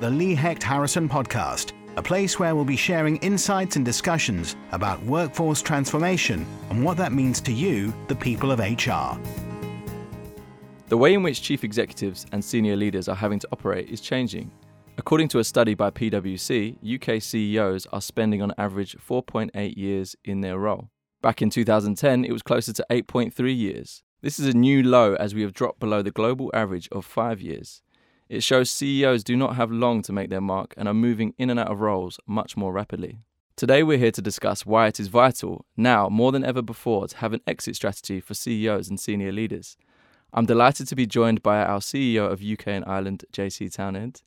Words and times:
the 0.00 0.08
Lee 0.08 0.34
Hecht 0.34 0.62
Harrison 0.62 1.10
Podcast, 1.10 1.72
a 1.96 2.02
place 2.02 2.38
where 2.38 2.54
we'll 2.54 2.64
be 2.64 2.74
sharing 2.74 3.18
insights 3.18 3.76
and 3.76 3.84
discussions 3.84 4.56
about 4.72 5.02
workforce 5.02 5.60
transformation 5.60 6.46
and 6.70 6.82
what 6.82 6.96
that 6.96 7.12
means 7.12 7.38
to 7.42 7.52
you, 7.52 7.92
the 8.08 8.14
people 8.14 8.50
of 8.50 8.60
HR. 8.60 9.20
The 10.88 10.96
way 10.96 11.12
in 11.12 11.22
which 11.22 11.42
chief 11.42 11.64
executives 11.64 12.24
and 12.32 12.42
senior 12.42 12.76
leaders 12.76 13.08
are 13.08 13.14
having 13.14 13.40
to 13.40 13.48
operate 13.52 13.90
is 13.90 14.00
changing. 14.00 14.50
According 14.96 15.28
to 15.28 15.38
a 15.38 15.44
study 15.44 15.74
by 15.74 15.90
PwC, 15.90 16.78
UK 16.82 17.20
CEOs 17.20 17.86
are 17.92 18.00
spending 18.00 18.40
on 18.40 18.54
average 18.56 18.96
4.8 18.96 19.76
years 19.76 20.16
in 20.24 20.40
their 20.40 20.58
role. 20.58 20.88
Back 21.20 21.42
in 21.42 21.50
2010, 21.50 22.24
it 22.24 22.32
was 22.32 22.40
closer 22.40 22.72
to 22.72 22.86
8.3 22.90 23.54
years. 23.54 24.02
This 24.22 24.38
is 24.38 24.46
a 24.46 24.56
new 24.56 24.82
low 24.82 25.12
as 25.16 25.34
we 25.34 25.42
have 25.42 25.52
dropped 25.52 25.78
below 25.78 26.00
the 26.00 26.10
global 26.10 26.50
average 26.54 26.88
of 26.90 27.04
five 27.04 27.42
years. 27.42 27.82
It 28.30 28.44
shows 28.44 28.70
CEOs 28.70 29.24
do 29.24 29.36
not 29.36 29.56
have 29.56 29.72
long 29.72 30.02
to 30.02 30.12
make 30.12 30.30
their 30.30 30.40
mark 30.40 30.72
and 30.76 30.86
are 30.86 30.94
moving 30.94 31.34
in 31.36 31.50
and 31.50 31.58
out 31.58 31.66
of 31.66 31.80
roles 31.80 32.20
much 32.28 32.56
more 32.56 32.72
rapidly. 32.72 33.18
Today, 33.56 33.82
we're 33.82 33.98
here 33.98 34.12
to 34.12 34.22
discuss 34.22 34.64
why 34.64 34.86
it 34.86 35.00
is 35.00 35.08
vital, 35.08 35.66
now 35.76 36.08
more 36.08 36.30
than 36.30 36.44
ever 36.44 36.62
before, 36.62 37.08
to 37.08 37.16
have 37.16 37.32
an 37.32 37.40
exit 37.44 37.74
strategy 37.74 38.20
for 38.20 38.34
CEOs 38.34 38.88
and 38.88 39.00
senior 39.00 39.32
leaders. 39.32 39.76
I'm 40.32 40.46
delighted 40.46 40.86
to 40.86 40.94
be 40.94 41.08
joined 41.08 41.42
by 41.42 41.64
our 41.64 41.80
CEO 41.80 42.30
of 42.30 42.40
UK 42.40 42.68
and 42.68 42.84
Ireland, 42.86 43.24
JC 43.32 43.74
Townend. 43.74 44.22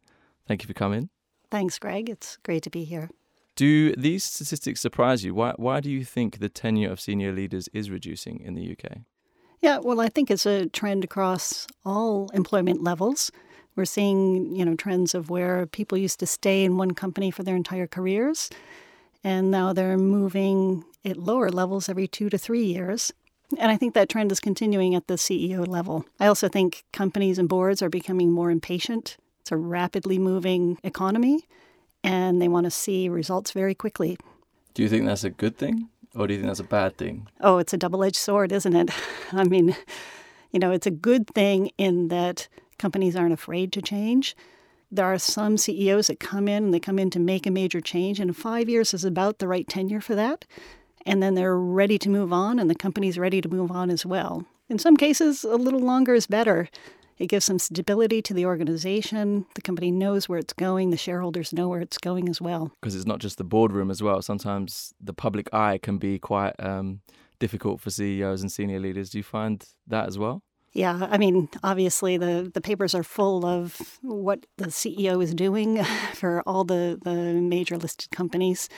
Thank 0.45 0.63
you 0.63 0.67
for 0.67 0.73
coming. 0.73 1.09
Thanks, 1.49 1.79
Greg. 1.79 2.09
It's 2.09 2.35
great 2.43 2.63
to 2.63 2.69
be 2.69 2.83
here. 2.83 3.09
Do 3.55 3.95
these 3.95 4.25
statistics 4.25 4.81
surprise 4.81 5.23
you? 5.23 5.33
Why, 5.33 5.53
why 5.55 5.79
do 5.79 5.89
you 5.89 6.03
think 6.03 6.39
the 6.39 6.49
tenure 6.49 6.91
of 6.91 6.99
senior 6.99 7.31
leaders 7.31 7.69
is 7.71 7.89
reducing 7.89 8.41
in 8.41 8.53
the 8.55 8.69
UK? 8.69 8.97
Yeah, 9.61 9.77
well, 9.77 10.01
I 10.01 10.09
think 10.09 10.29
it's 10.29 10.45
a 10.45 10.67
trend 10.67 11.05
across 11.05 11.67
all 11.85 12.29
employment 12.33 12.83
levels. 12.83 13.31
We're 13.75 13.85
seeing, 13.85 14.55
you 14.55 14.65
know, 14.65 14.75
trends 14.75 15.15
of 15.15 15.29
where 15.29 15.65
people 15.65 15.97
used 15.97 16.19
to 16.19 16.27
stay 16.27 16.63
in 16.63 16.77
one 16.77 16.91
company 16.91 17.31
for 17.31 17.43
their 17.43 17.55
entire 17.55 17.87
careers, 17.87 18.49
and 19.23 19.49
now 19.49 19.73
they're 19.73 19.97
moving 19.97 20.83
at 21.05 21.17
lower 21.17 21.49
levels 21.49 21.89
every 21.89 22.07
two 22.07 22.29
to 22.29 22.37
three 22.37 22.63
years. 22.63 23.11
And 23.57 23.71
I 23.71 23.77
think 23.77 23.93
that 23.93 24.09
trend 24.09 24.31
is 24.31 24.39
continuing 24.39 24.95
at 24.95 25.07
the 25.07 25.15
CEO 25.15 25.67
level. 25.67 26.05
I 26.19 26.27
also 26.27 26.47
think 26.47 26.83
companies 26.91 27.37
and 27.37 27.49
boards 27.49 27.81
are 27.81 27.89
becoming 27.89 28.31
more 28.31 28.49
impatient. 28.49 29.17
It's 29.41 29.51
a 29.51 29.57
rapidly 29.57 30.17
moving 30.17 30.77
economy, 30.83 31.47
and 32.03 32.41
they 32.41 32.47
want 32.47 32.65
to 32.65 32.71
see 32.71 33.09
results 33.09 33.51
very 33.51 33.75
quickly. 33.75 34.17
Do 34.73 34.81
you 34.81 34.89
think 34.89 35.05
that's 35.05 35.23
a 35.23 35.29
good 35.29 35.57
thing? 35.57 35.89
Or 36.15 36.27
do 36.27 36.33
you 36.33 36.39
think 36.39 36.47
that's 36.47 36.59
a 36.59 36.63
bad 36.63 36.97
thing? 36.97 37.27
Oh, 37.41 37.57
it's 37.57 37.73
a 37.73 37.77
double 37.77 38.03
edged 38.03 38.15
sword, 38.15 38.51
isn't 38.51 38.75
it? 38.75 38.91
I 39.31 39.43
mean, 39.43 39.75
you 40.51 40.59
know, 40.59 40.71
it's 40.71 40.87
a 40.87 40.91
good 40.91 41.27
thing 41.27 41.71
in 41.77 42.07
that 42.09 42.47
companies 42.77 43.15
aren't 43.15 43.33
afraid 43.33 43.71
to 43.73 43.81
change. 43.81 44.35
There 44.91 45.05
are 45.05 45.17
some 45.17 45.57
CEOs 45.57 46.07
that 46.07 46.19
come 46.19 46.47
in 46.47 46.65
and 46.65 46.73
they 46.73 46.79
come 46.79 46.99
in 46.99 47.09
to 47.11 47.19
make 47.19 47.47
a 47.47 47.51
major 47.51 47.81
change, 47.81 48.19
and 48.19 48.35
five 48.35 48.69
years 48.69 48.93
is 48.93 49.03
about 49.03 49.39
the 49.39 49.47
right 49.47 49.67
tenure 49.67 50.01
for 50.01 50.15
that. 50.15 50.45
And 51.05 51.21
then 51.21 51.33
they're 51.33 51.57
ready 51.57 51.97
to 51.99 52.09
move 52.09 52.31
on, 52.31 52.59
and 52.59 52.69
the 52.69 52.75
company's 52.75 53.17
ready 53.17 53.41
to 53.41 53.49
move 53.49 53.71
on 53.71 53.89
as 53.89 54.05
well. 54.05 54.45
In 54.69 54.79
some 54.79 54.95
cases, 54.95 55.43
a 55.43 55.55
little 55.55 55.81
longer 55.81 56.13
is 56.13 56.27
better. 56.27 56.69
It 57.17 57.27
gives 57.27 57.45
some 57.45 57.59
stability 57.59 58.21
to 58.23 58.33
the 58.33 58.45
organization. 58.45 59.45
The 59.55 59.61
company 59.61 59.91
knows 59.91 60.27
where 60.27 60.39
it's 60.39 60.53
going. 60.53 60.89
The 60.89 60.97
shareholders 60.97 61.53
know 61.53 61.67
where 61.69 61.81
it's 61.81 61.97
going 61.97 62.27
as 62.29 62.41
well. 62.41 62.71
Because 62.81 62.95
it's 62.95 63.05
not 63.05 63.19
just 63.19 63.37
the 63.37 63.43
boardroom 63.43 63.91
as 63.91 64.01
well. 64.01 64.21
Sometimes 64.21 64.93
the 64.99 65.13
public 65.13 65.47
eye 65.53 65.77
can 65.77 65.97
be 65.97 66.17
quite 66.17 66.53
um, 66.59 67.01
difficult 67.39 67.81
for 67.81 67.89
CEOs 67.89 68.41
and 68.41 68.51
senior 68.51 68.79
leaders. 68.79 69.09
Do 69.09 69.19
you 69.19 69.23
find 69.23 69.63
that 69.87 70.07
as 70.07 70.17
well? 70.17 70.41
Yeah, 70.73 71.07
I 71.11 71.19
mean, 71.19 71.49
obviously 71.63 72.17
the, 72.17 72.49
the 72.51 72.61
papers 72.61 72.95
are 72.95 73.03
full 73.03 73.45
of 73.45 73.99
what 74.01 74.47
the 74.57 74.65
CEO 74.67 75.23
is 75.23 75.33
doing 75.35 75.83
for 76.15 76.41
all 76.47 76.63
the, 76.63 76.99
the 77.03 77.13
major 77.13 77.77
listed 77.77 78.09
companies. 78.11 78.69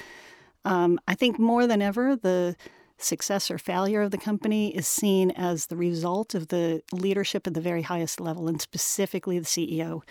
Um, 0.66 1.00
I 1.08 1.16
think 1.16 1.40
more 1.40 1.66
than 1.68 1.82
ever, 1.82 2.18
the 2.18 2.58
success 2.98 3.50
or 3.50 3.58
failure 3.58 4.02
of 4.02 4.12
the 4.12 4.18
company 4.18 4.76
is 4.76 4.88
seen 4.88 5.32
as 5.32 5.68
the 5.68 5.78
result 5.78 6.36
of 6.36 6.50
the 6.50 6.82
leadership 6.92 7.48
at 7.48 7.54
the 7.54 7.62
very 7.62 7.84
highest 7.84 8.20
level, 8.20 8.48
and 8.48 8.62
specifically 8.62 9.40
the 9.40 9.46
CEO. 9.46 10.02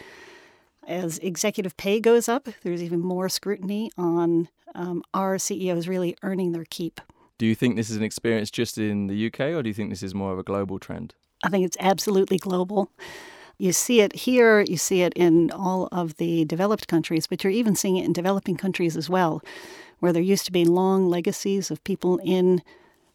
As 0.86 1.18
executive 1.18 1.76
pay 1.76 2.00
goes 2.00 2.28
up, 2.28 2.48
there's 2.62 2.82
even 2.82 3.00
more 3.00 3.28
scrutiny 3.28 3.90
on 3.96 4.48
um, 4.74 5.02
our 5.12 5.38
CEOs 5.38 5.88
really 5.88 6.16
earning 6.22 6.52
their 6.52 6.66
keep. 6.68 7.00
Do 7.36 7.46
you 7.46 7.54
think 7.54 7.76
this 7.76 7.90
is 7.90 7.96
an 7.96 8.02
experience 8.02 8.50
just 8.50 8.78
in 8.78 9.06
the 9.06 9.26
UK, 9.26 9.40
or 9.40 9.62
do 9.62 9.68
you 9.68 9.74
think 9.74 9.90
this 9.90 10.02
is 10.02 10.14
more 10.14 10.32
of 10.32 10.38
a 10.38 10.42
global 10.42 10.78
trend? 10.78 11.14
I 11.44 11.48
think 11.48 11.64
it's 11.64 11.76
absolutely 11.78 12.38
global. 12.38 12.90
You 13.58 13.72
see 13.72 14.00
it 14.00 14.14
here, 14.16 14.62
you 14.62 14.76
see 14.76 15.02
it 15.02 15.12
in 15.14 15.52
all 15.52 15.88
of 15.92 16.16
the 16.16 16.44
developed 16.44 16.88
countries, 16.88 17.28
but 17.28 17.44
you're 17.44 17.52
even 17.52 17.76
seeing 17.76 17.96
it 17.96 18.04
in 18.04 18.12
developing 18.12 18.56
countries 18.56 18.96
as 18.96 19.08
well 19.08 19.42
where 20.04 20.12
there 20.12 20.22
used 20.22 20.44
to 20.44 20.52
be 20.52 20.66
long 20.66 21.08
legacies 21.08 21.70
of 21.70 21.82
people 21.82 22.20
in 22.22 22.62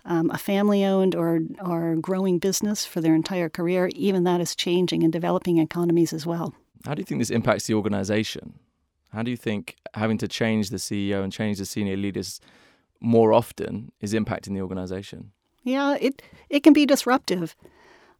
um, 0.05 0.31
a 0.31 0.39
family 0.39 0.83
owned 0.83 1.13
or, 1.13 1.41
or 1.63 1.95
growing 1.97 2.39
business 2.39 2.83
for 2.83 2.99
their 2.99 3.13
entire 3.13 3.47
career, 3.47 3.91
even 3.93 4.23
that 4.23 4.41
is 4.41 4.55
changing 4.55 5.03
in 5.03 5.11
developing 5.11 5.59
economies 5.59 6.13
as 6.13 6.25
well. 6.25 6.55
How 6.85 6.95
do 6.95 7.01
you 7.01 7.05
think 7.05 7.21
this 7.21 7.29
impacts 7.29 7.67
the 7.67 7.75
organization? 7.75 8.57
How 9.11 9.21
do 9.21 9.29
you 9.29 9.37
think 9.37 9.75
having 9.93 10.17
to 10.17 10.27
change 10.27 10.71
the 10.71 10.77
CEO 10.77 11.23
and 11.23 11.31
change 11.31 11.59
the 11.59 11.65
senior 11.65 11.95
leaders 11.95 12.41
more 12.99 13.33
often 13.33 13.91
is 14.01 14.15
impacting 14.15 14.55
the 14.55 14.61
organization? 14.61 15.31
Yeah, 15.63 15.95
it, 16.01 16.23
it 16.49 16.63
can 16.63 16.73
be 16.73 16.87
disruptive. 16.87 17.55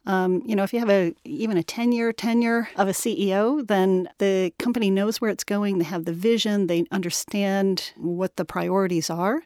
Um, 0.10 0.42
you 0.44 0.56
know, 0.56 0.64
if 0.64 0.74
you 0.74 0.80
have 0.80 0.90
a 0.90 1.14
even 1.24 1.56
a 1.56 1.62
10 1.62 1.92
year 1.92 2.12
tenure 2.12 2.68
of 2.76 2.88
a 2.88 2.94
CEO, 2.94 3.66
then 3.66 4.10
the 4.18 4.52
company 4.58 4.90
knows 4.90 5.22
where 5.22 5.30
it's 5.30 5.44
going. 5.44 5.78
They 5.78 5.86
have 5.86 6.06
the 6.06 6.14
vision. 6.14 6.66
They 6.66 6.86
understand 6.90 7.92
what 7.96 8.36
the 8.36 8.44
priorities 8.44 9.12
are. 9.12 9.44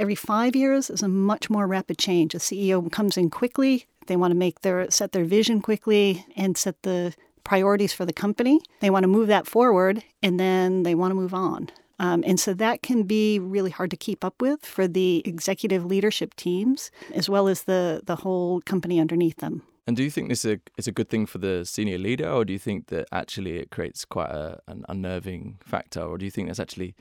Every 0.00 0.16
five 0.16 0.56
years 0.56 0.90
is 0.90 1.04
a 1.04 1.08
much 1.08 1.48
more 1.48 1.68
rapid 1.68 1.96
change. 1.96 2.34
A 2.34 2.38
CEO 2.38 2.90
comes 2.90 3.16
in 3.16 3.30
quickly. 3.30 3.86
They 4.08 4.16
want 4.16 4.32
to 4.32 4.36
make 4.36 4.62
their 4.62 4.90
set 4.90 5.12
their 5.12 5.24
vision 5.24 5.62
quickly 5.62 6.26
and 6.34 6.58
set 6.58 6.82
the 6.82 7.14
priorities 7.44 7.92
for 7.92 8.04
the 8.04 8.12
company. 8.12 8.58
They 8.80 8.90
want 8.90 9.04
to 9.04 9.08
move 9.08 9.28
that 9.28 9.46
forward, 9.46 10.02
and 10.24 10.40
then 10.40 10.82
they 10.82 10.96
want 10.96 11.12
to 11.12 11.14
move 11.14 11.34
on. 11.34 11.70
Um, 12.00 12.24
and 12.26 12.40
so 12.40 12.52
that 12.54 12.82
can 12.82 13.04
be 13.04 13.38
really 13.38 13.70
hard 13.70 13.92
to 13.92 13.96
keep 13.96 14.24
up 14.24 14.42
with 14.42 14.66
for 14.66 14.88
the 14.88 15.22
executive 15.24 15.84
leadership 15.84 16.34
teams, 16.34 16.90
as 17.14 17.28
well 17.28 17.46
as 17.46 17.62
the, 17.62 18.00
the 18.04 18.16
whole 18.16 18.60
company 18.62 18.98
underneath 18.98 19.36
them. 19.36 19.62
And 19.86 19.96
do 19.96 20.02
you 20.02 20.10
think 20.10 20.28
this 20.28 20.44
is 20.44 20.54
a, 20.54 20.60
is 20.78 20.86
a 20.86 20.92
good 20.92 21.10
thing 21.10 21.26
for 21.26 21.38
the 21.38 21.64
senior 21.64 21.98
leader, 21.98 22.28
or 22.28 22.44
do 22.44 22.52
you 22.52 22.58
think 22.58 22.86
that 22.86 23.06
actually 23.12 23.58
it 23.58 23.70
creates 23.70 24.04
quite 24.04 24.30
a, 24.30 24.60
an 24.66 24.84
unnerving 24.88 25.58
factor, 25.64 26.00
or 26.00 26.16
do 26.16 26.24
you 26.24 26.30
think 26.30 26.48
that's 26.48 26.60
actually 26.60 26.94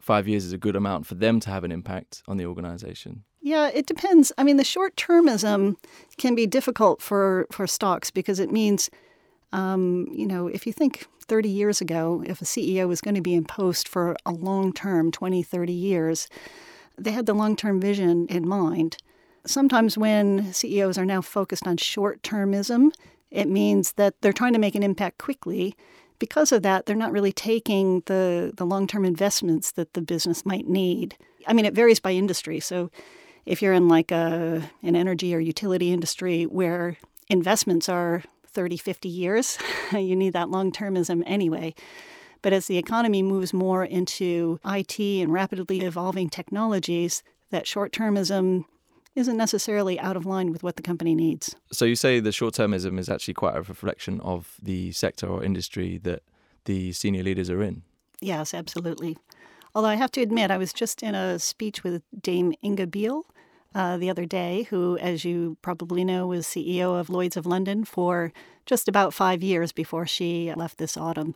five 0.00 0.28
years 0.28 0.44
is 0.44 0.52
a 0.52 0.58
good 0.58 0.76
amount 0.76 1.06
for 1.06 1.16
them 1.16 1.40
to 1.40 1.50
have 1.50 1.64
an 1.64 1.72
impact 1.72 2.22
on 2.28 2.36
the 2.36 2.46
organization? 2.46 3.24
Yeah, 3.40 3.68
it 3.68 3.86
depends. 3.86 4.32
I 4.38 4.44
mean, 4.44 4.56
the 4.56 4.64
short 4.64 4.96
termism 4.96 5.76
can 6.16 6.34
be 6.34 6.46
difficult 6.46 7.02
for, 7.02 7.46
for 7.50 7.66
stocks 7.66 8.10
because 8.10 8.38
it 8.38 8.52
means, 8.52 8.90
um, 9.52 10.06
you 10.12 10.26
know, 10.26 10.46
if 10.46 10.66
you 10.66 10.72
think 10.72 11.06
30 11.26 11.48
years 11.48 11.80
ago, 11.80 12.22
if 12.26 12.40
a 12.40 12.44
CEO 12.44 12.86
was 12.86 13.00
going 13.00 13.14
to 13.14 13.20
be 13.20 13.34
in 13.34 13.44
post 13.44 13.88
for 13.88 14.16
a 14.24 14.32
long 14.32 14.72
term, 14.72 15.10
20, 15.10 15.42
30 15.42 15.72
years, 15.72 16.28
they 16.96 17.10
had 17.10 17.26
the 17.26 17.34
long 17.34 17.56
term 17.56 17.80
vision 17.80 18.26
in 18.28 18.46
mind 18.46 18.96
sometimes 19.46 19.96
when 19.96 20.52
CEOs 20.52 20.98
are 20.98 21.06
now 21.06 21.20
focused 21.20 21.66
on 21.66 21.76
short 21.76 22.22
termism, 22.22 22.90
it 23.30 23.48
means 23.48 23.92
that 23.92 24.20
they're 24.20 24.32
trying 24.32 24.52
to 24.54 24.58
make 24.58 24.74
an 24.74 24.82
impact 24.82 25.18
quickly. 25.18 25.74
Because 26.18 26.50
of 26.50 26.62
that, 26.62 26.86
they're 26.86 26.96
not 26.96 27.12
really 27.12 27.32
taking 27.32 28.02
the, 28.06 28.52
the 28.56 28.66
long 28.66 28.86
term 28.86 29.04
investments 29.04 29.72
that 29.72 29.94
the 29.94 30.02
business 30.02 30.44
might 30.44 30.66
need. 30.66 31.16
I 31.46 31.52
mean, 31.52 31.64
it 31.64 31.74
varies 31.74 32.00
by 32.00 32.12
industry. 32.12 32.60
So 32.60 32.90
if 33.46 33.62
you're 33.62 33.72
in 33.72 33.88
like 33.88 34.10
a, 34.10 34.68
an 34.82 34.96
energy 34.96 35.34
or 35.34 35.38
utility 35.38 35.92
industry 35.92 36.44
where 36.44 36.96
investments 37.28 37.88
are 37.88 38.22
30, 38.46 38.76
50 38.76 39.08
years, 39.08 39.58
you 39.92 40.16
need 40.16 40.32
that 40.32 40.50
long 40.50 40.72
termism 40.72 41.22
anyway. 41.26 41.74
But 42.42 42.52
as 42.52 42.66
the 42.66 42.78
economy 42.78 43.22
moves 43.22 43.52
more 43.52 43.84
into 43.84 44.60
IT 44.64 45.00
and 45.00 45.32
rapidly 45.32 45.80
evolving 45.80 46.28
technologies, 46.28 47.22
that 47.50 47.66
short 47.66 47.92
termism 47.92 48.64
isn't 49.18 49.36
necessarily 49.36 49.98
out 50.00 50.16
of 50.16 50.24
line 50.24 50.52
with 50.52 50.62
what 50.62 50.76
the 50.76 50.82
company 50.82 51.14
needs. 51.14 51.54
So 51.72 51.84
you 51.84 51.96
say 51.96 52.20
the 52.20 52.32
short 52.32 52.54
termism 52.54 52.98
is 52.98 53.08
actually 53.08 53.34
quite 53.34 53.56
a 53.56 53.62
reflection 53.62 54.20
of 54.20 54.56
the 54.62 54.92
sector 54.92 55.26
or 55.26 55.44
industry 55.44 55.98
that 56.04 56.22
the 56.64 56.92
senior 56.92 57.22
leaders 57.22 57.50
are 57.50 57.62
in. 57.62 57.82
Yes, 58.20 58.54
absolutely. 58.54 59.16
Although 59.74 59.88
I 59.88 59.96
have 59.96 60.12
to 60.12 60.22
admit, 60.22 60.50
I 60.50 60.58
was 60.58 60.72
just 60.72 61.02
in 61.02 61.14
a 61.14 61.38
speech 61.38 61.84
with 61.84 62.02
Dame 62.20 62.54
Inga 62.64 62.86
Beale 62.86 63.26
uh, 63.74 63.96
the 63.96 64.10
other 64.10 64.24
day, 64.24 64.66
who, 64.70 64.96
as 64.98 65.24
you 65.24 65.56
probably 65.62 66.04
know, 66.04 66.26
was 66.26 66.46
CEO 66.46 66.98
of 66.98 67.10
Lloyd's 67.10 67.36
of 67.36 67.46
London 67.46 67.84
for 67.84 68.32
just 68.66 68.88
about 68.88 69.14
five 69.14 69.42
years 69.42 69.72
before 69.72 70.06
she 70.06 70.52
left 70.54 70.78
this 70.78 70.96
autumn. 70.96 71.34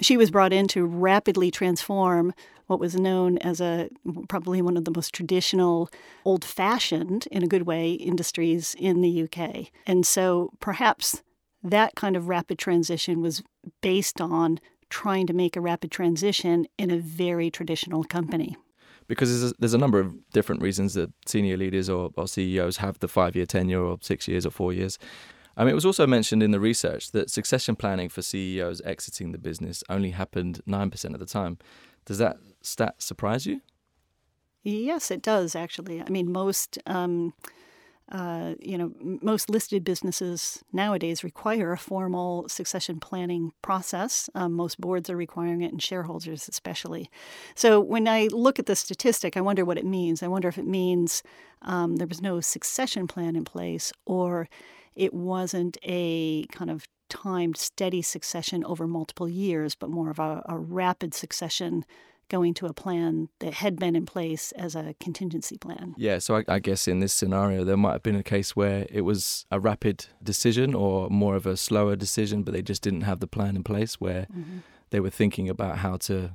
She 0.00 0.16
was 0.16 0.30
brought 0.30 0.52
in 0.52 0.68
to 0.68 0.84
rapidly 0.84 1.50
transform 1.50 2.32
what 2.66 2.80
was 2.80 2.94
known 2.94 3.36
as 3.38 3.60
a 3.60 3.88
probably 4.28 4.62
one 4.62 4.76
of 4.76 4.84
the 4.84 4.92
most 4.94 5.12
traditional, 5.12 5.90
old 6.24 6.44
fashioned, 6.44 7.26
in 7.30 7.42
a 7.42 7.48
good 7.48 7.62
way, 7.62 7.92
industries 7.92 8.76
in 8.78 9.00
the 9.00 9.24
UK. 9.24 9.70
And 9.86 10.06
so 10.06 10.50
perhaps 10.60 11.22
that 11.62 11.94
kind 11.96 12.16
of 12.16 12.28
rapid 12.28 12.58
transition 12.58 13.20
was 13.20 13.42
based 13.82 14.20
on 14.20 14.60
trying 14.88 15.26
to 15.26 15.32
make 15.32 15.56
a 15.56 15.60
rapid 15.60 15.90
transition 15.90 16.66
in 16.78 16.90
a 16.90 16.98
very 16.98 17.50
traditional 17.50 18.04
company. 18.04 18.56
Because 19.10 19.40
there's 19.40 19.52
a, 19.52 19.54
there's 19.58 19.74
a 19.74 19.78
number 19.78 19.98
of 19.98 20.14
different 20.30 20.62
reasons 20.62 20.94
that 20.94 21.10
senior 21.26 21.56
leaders 21.56 21.90
or, 21.90 22.10
or 22.16 22.28
CEOs 22.28 22.78
have 22.78 22.98
the 23.00 23.08
five 23.08 23.34
year 23.34 23.44
tenure 23.44 23.82
or 23.82 23.98
six 24.00 24.28
years 24.28 24.46
or 24.46 24.50
four 24.50 24.72
years. 24.72 24.98
Mean, 25.58 25.68
it 25.68 25.74
was 25.74 25.84
also 25.84 26.06
mentioned 26.06 26.42
in 26.42 26.52
the 26.52 26.60
research 26.60 27.10
that 27.12 27.28
succession 27.30 27.76
planning 27.76 28.08
for 28.08 28.22
CEOs 28.22 28.80
exiting 28.82 29.32
the 29.32 29.38
business 29.38 29.84
only 29.88 30.10
happened 30.10 30.60
9% 30.66 31.12
of 31.12 31.20
the 31.20 31.26
time. 31.26 31.58
Does 32.06 32.18
that 32.18 32.38
stat 32.62 33.02
surprise 33.02 33.46
you? 33.46 33.60
Yes, 34.62 35.10
it 35.10 35.22
does, 35.22 35.54
actually. 35.54 36.02
I 36.02 36.08
mean, 36.08 36.30
most. 36.30 36.78
Um, 36.86 37.34
uh, 38.10 38.54
you 38.60 38.76
know, 38.76 38.92
most 39.22 39.48
listed 39.48 39.84
businesses 39.84 40.64
nowadays 40.72 41.22
require 41.22 41.72
a 41.72 41.78
formal 41.78 42.48
succession 42.48 42.98
planning 42.98 43.52
process. 43.62 44.28
Um, 44.34 44.52
most 44.54 44.80
boards 44.80 45.08
are 45.08 45.16
requiring 45.16 45.62
it, 45.62 45.70
and 45.72 45.82
shareholders 45.82 46.48
especially. 46.48 47.08
So 47.54 47.80
when 47.80 48.08
I 48.08 48.28
look 48.32 48.58
at 48.58 48.66
the 48.66 48.74
statistic, 48.74 49.36
I 49.36 49.40
wonder 49.40 49.64
what 49.64 49.78
it 49.78 49.84
means. 49.84 50.22
I 50.22 50.28
wonder 50.28 50.48
if 50.48 50.58
it 50.58 50.66
means 50.66 51.22
um, 51.62 51.96
there 51.96 52.06
was 52.06 52.20
no 52.20 52.40
succession 52.40 53.06
plan 53.06 53.36
in 53.36 53.44
place, 53.44 53.92
or 54.06 54.48
it 54.96 55.14
wasn't 55.14 55.78
a 55.84 56.46
kind 56.46 56.70
of 56.70 56.86
timed, 57.08 57.56
steady 57.56 58.02
succession 58.02 58.64
over 58.64 58.86
multiple 58.86 59.28
years, 59.28 59.74
but 59.74 59.90
more 59.90 60.10
of 60.10 60.18
a, 60.18 60.42
a 60.48 60.58
rapid 60.58 61.14
succession 61.14 61.84
going 62.30 62.54
to 62.54 62.66
a 62.66 62.72
plan 62.72 63.28
that 63.40 63.52
had 63.54 63.78
been 63.78 63.94
in 63.94 64.06
place 64.06 64.52
as 64.52 64.74
a 64.74 64.94
contingency 65.00 65.58
plan. 65.58 65.94
Yeah, 65.98 66.18
so 66.18 66.36
I, 66.36 66.44
I, 66.48 66.58
guess 66.60 66.88
in 66.88 67.00
this 67.00 67.12
scenario, 67.12 67.64
there 67.64 67.76
might 67.76 67.92
have 67.92 68.02
been 68.02 68.16
a 68.16 68.22
case 68.22 68.56
where 68.56 68.86
it 68.88 69.02
was 69.02 69.44
a 69.50 69.60
rapid 69.60 70.06
decision 70.22 70.74
or 70.74 71.10
more 71.10 71.36
of 71.36 71.44
a 71.44 71.56
slower 71.56 71.96
decision, 71.96 72.42
but 72.42 72.54
they 72.54 72.62
just 72.62 72.80
didn't 72.80 73.02
have 73.02 73.20
the 73.20 73.26
plan 73.26 73.56
in 73.56 73.64
place 73.64 74.00
where 74.00 74.22
mm-hmm. 74.32 74.58
they 74.88 75.00
were 75.00 75.10
thinking 75.10 75.50
about 75.50 75.78
how 75.78 75.96
to 75.98 76.30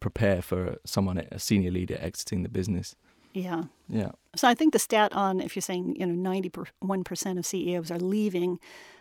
prepare 0.00 0.42
for 0.42 0.76
someone, 0.84 1.18
a 1.18 1.38
senior 1.38 1.70
leader 1.70 1.96
exiting 2.00 2.42
the 2.42 2.48
business. 2.48 2.94
Yeah. 3.32 3.64
Yeah. 3.88 4.12
So 4.36 4.48
I 4.48 4.54
think 4.54 4.72
the 4.72 4.78
stat 4.78 5.12
on 5.14 5.40
if 5.40 5.54
you're 5.54 5.62
saying, 5.62 5.96
you 5.98 6.06
know, 6.06 6.30
91% 6.30 7.38
of 7.38 7.46
CEOs 7.46 7.90
are 7.90 7.98
leaving 7.98 8.58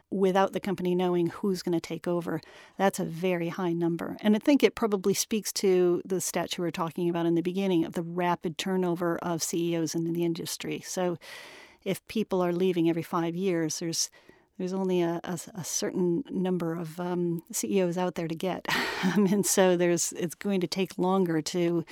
without 0.09 0.53
the 0.53 0.59
company 0.59 0.95
knowing 0.95 1.27
who's 1.27 1.61
going 1.61 1.73
to 1.73 1.81
take 1.81 2.07
over, 2.07 2.41
that's 2.77 2.99
a 2.99 3.05
very 3.05 3.49
high 3.49 3.73
number. 3.73 4.17
And 4.21 4.35
I 4.35 4.39
think 4.39 4.63
it 4.63 4.75
probably 4.75 5.13
speaks 5.13 5.51
to 5.53 6.01
the 6.05 6.21
stat 6.21 6.57
you 6.57 6.63
were 6.63 6.71
talking 6.71 7.09
about 7.09 7.25
in 7.25 7.35
the 7.35 7.41
beginning 7.41 7.85
of 7.85 7.93
the 7.93 8.03
rapid 8.03 8.57
turnover 8.57 9.17
of 9.19 9.43
CEOs 9.43 9.95
in 9.95 10.13
the 10.13 10.23
industry. 10.23 10.81
So 10.85 11.17
if 11.83 12.05
people 12.07 12.41
are 12.41 12.53
leaving 12.53 12.89
every 12.89 13.03
five 13.03 13.35
years, 13.35 13.79
there's 13.79 14.09
there's 14.57 14.73
only 14.73 15.03
a, 15.03 15.21
a, 15.23 15.39
a 15.53 15.63
certain 15.63 16.23
number 16.31 16.73
of 16.73 16.99
um, 16.99 17.43
CEOs 17.51 17.95
out 17.95 18.15
there 18.15 18.27
to 18.27 18.33
get, 18.33 18.65
and 19.03 19.45
so 19.45 19.77
there's 19.77 20.13
it's 20.13 20.33
going 20.33 20.61
to 20.61 20.67
take 20.67 20.97
longer 20.97 21.41
to 21.43 21.85